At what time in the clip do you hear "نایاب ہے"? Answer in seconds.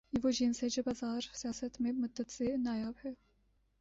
2.57-3.13